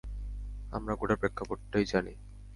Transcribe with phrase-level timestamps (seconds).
[0.71, 2.13] আমরা গোটা প্রেক্ষাপটটাই জানি।